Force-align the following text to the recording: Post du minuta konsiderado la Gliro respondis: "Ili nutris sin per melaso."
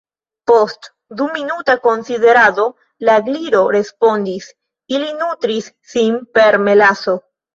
Post 0.51 0.87
du 1.19 1.25
minuta 1.33 1.73
konsiderado 1.83 2.63
la 3.09 3.17
Gliro 3.29 3.61
respondis: 3.77 4.49
"Ili 4.99 5.13
nutris 5.21 5.71
sin 5.95 6.19
per 6.39 6.61
melaso." 6.69 7.15